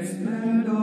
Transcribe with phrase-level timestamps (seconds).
[0.00, 0.80] angelo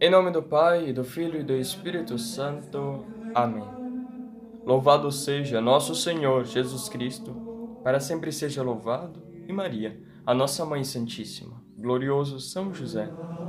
[0.00, 3.06] Em nome do Pai, e do Filho e do Espírito Santo.
[3.34, 3.64] Amém.
[4.66, 10.84] Louvado seja nosso Senhor Jesus Cristo, para sempre seja louvado, e Maria, a nossa Mãe
[10.84, 13.08] Santíssima, glorioso São José,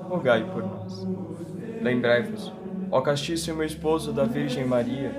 [0.10, 1.08] rogai por nós.
[1.82, 2.52] Lembrai-vos,
[2.92, 5.12] ó castíssimo esposo da Virgem Maria,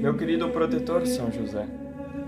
[0.00, 1.66] meu querido protetor São José,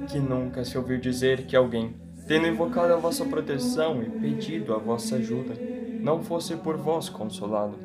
[0.09, 1.97] que nunca se ouviu dizer que alguém,
[2.27, 5.55] tendo invocado a vossa proteção e pedido a vossa ajuda,
[6.01, 7.77] não fosse por vós consolado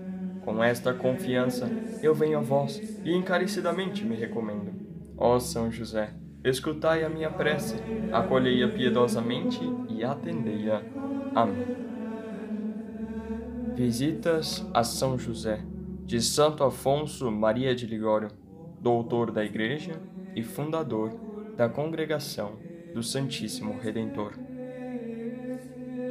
[0.48, 1.70] com esta confiança,
[2.02, 4.72] eu venho a vós e encarecidamente me recomendo.
[5.18, 6.14] Ó São José,
[6.50, 7.76] escutai a minha prece,
[8.12, 10.82] acolhei-a piedosamente e atendei-a.
[11.36, 11.66] Amém.
[13.76, 15.64] Visitas a São José,
[16.06, 18.30] de Santo Afonso Maria de Ligório,
[18.80, 20.02] doutor da Igreja
[20.36, 21.12] e fundador
[21.56, 22.54] da Congregação
[22.94, 24.34] do Santíssimo Redentor.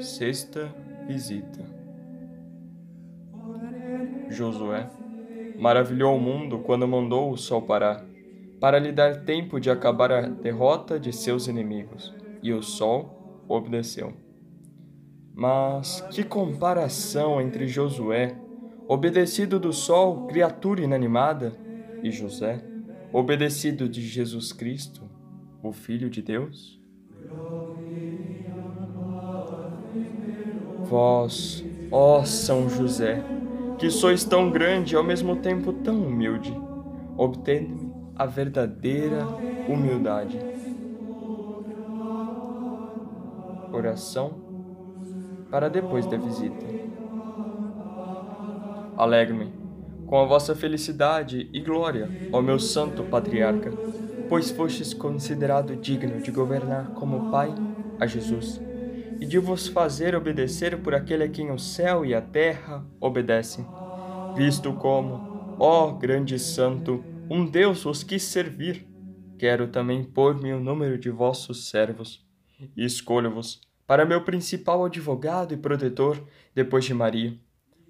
[0.00, 0.72] Sexta
[1.06, 1.64] visita.
[4.28, 4.90] Josué,
[5.58, 8.04] maravilhou o mundo quando mandou o sol parar,
[8.60, 14.12] para lhe dar tempo de acabar a derrota de seus inimigos, e o sol obedeceu.
[15.34, 18.36] Mas que comparação entre Josué,
[18.88, 21.54] obedecido do sol, criatura inanimada,
[22.02, 22.64] e José,
[23.12, 25.02] obedecido de Jesus Cristo,
[25.62, 26.80] o Filho de Deus?
[30.84, 33.22] Vós, ó São José,
[33.78, 36.54] que sois tão grande e ao mesmo tempo tão humilde.
[37.16, 39.26] Obtende-me a verdadeira
[39.68, 40.38] humildade.
[43.72, 44.46] Oração
[45.50, 46.64] para depois da visita.
[48.96, 49.52] Alegro-me
[50.06, 53.72] com a vossa felicidade e glória, ó meu santo patriarca,
[54.28, 57.52] pois fostes considerado digno de governar como Pai
[58.00, 58.60] a Jesus
[59.20, 63.66] e de vos fazer obedecer por aquele a quem o céu e a terra obedecem.
[64.34, 68.86] Visto como, ó grande santo, um Deus vos quis servir,
[69.38, 72.24] quero também pôr-me o número de vossos servos,
[72.76, 76.22] e escolho-vos para meu principal advogado e protetor
[76.54, 77.34] depois de Maria.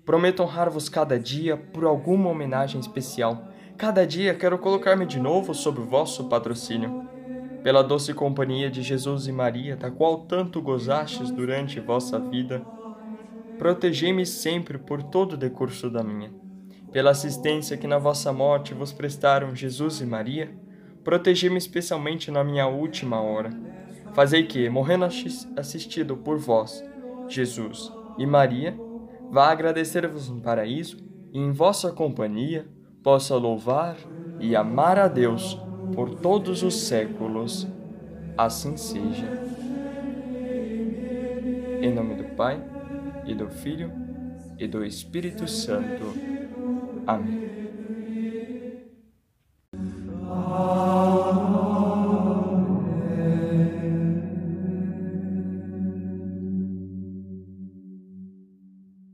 [0.05, 3.49] Prometo honrar-vos cada dia por alguma homenagem especial.
[3.77, 7.07] Cada dia quero colocar-me de novo sob o vosso patrocínio
[7.63, 12.65] pela doce companhia de Jesus e Maria, da qual tanto gozastes durante vossa vida,
[13.59, 16.46] protegei-me sempre por todo o decurso da minha.
[16.97, 20.51] Pela assistência que na vossa morte vos prestaram Jesus e Maria,
[21.05, 23.51] protegei-me especialmente na minha última hora.
[24.15, 26.83] Fazei que, morrendo assistido por vós,
[27.29, 28.75] Jesus e Maria,
[29.31, 30.97] vá agradecer-vos no paraíso
[31.35, 32.67] e em vossa companhia
[33.03, 33.99] possa louvar
[34.41, 35.61] e amar a Deus
[35.95, 37.69] por todos os séculos.
[38.39, 39.27] Assim seja.
[41.83, 42.59] Em nome do Pai,
[43.27, 43.93] e do Filho,
[44.59, 46.46] e do Espírito Santo.
[47.07, 47.76] Amém.